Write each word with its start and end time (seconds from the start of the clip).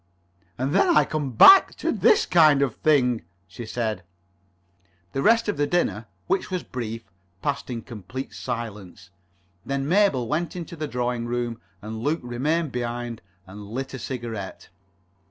"And 0.57 0.73
then 0.73 0.97
I 0.97 1.05
come 1.05 1.29
back 1.29 1.75
to 1.75 1.91
this 1.91 2.25
kind 2.25 2.63
of 2.63 2.77
thing," 2.77 3.21
she 3.47 3.67
said. 3.67 4.01
The 5.11 5.21
rest 5.21 5.47
of 5.47 5.57
the 5.57 5.67
dinner, 5.67 6.07
which 6.25 6.49
was 6.49 6.63
brief, 6.63 7.03
passed 7.43 7.69
in 7.69 7.83
complete 7.83 8.33
silence. 8.33 9.11
Then 9.63 9.87
Mabel 9.87 10.27
went 10.27 10.55
into 10.55 10.75
the 10.75 10.87
drawing 10.87 11.27
room, 11.27 11.61
and 11.83 11.99
Luke 11.99 12.21
remained 12.23 12.71
behind 12.71 13.21
and 13.45 13.67
lit 13.69 13.93
a 13.93 13.99
cigarette. 13.99 14.69